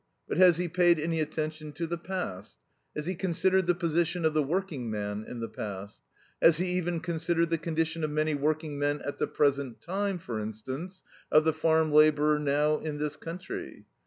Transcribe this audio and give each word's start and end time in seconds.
But 0.27 0.39
has 0.39 0.57
he 0.57 0.67
paid 0.67 0.99
any 0.99 1.19
attention 1.19 1.73
to 1.73 1.85
the 1.85 1.95
past? 1.95 2.57
Has 2.95 3.05
he 3.05 3.13
considered 3.13 3.67
the 3.67 3.75
position 3.75 4.25
of 4.25 4.33
the 4.33 4.41
working 4.41 4.89
man 4.89 5.23
in 5.27 5.41
the 5.41 5.47
past? 5.47 5.99
Has 6.41 6.57
he 6.57 6.65
even 6.71 7.01
considered 7.01 7.51
the 7.51 7.59
condition 7.59 8.03
of 8.03 8.09
many 8.09 8.33
working 8.33 8.79
men 8.79 9.01
at 9.01 9.19
the 9.19 9.27
present 9.27 9.79
time, 9.79 10.17
for 10.17 10.39
instance, 10.39 11.03
of 11.31 11.43
the 11.43 11.53
farm 11.53 11.91
labourer 11.91 12.39
now 12.39 12.79
in 12.79 12.97
this 12.97 13.15
country? 13.15 13.85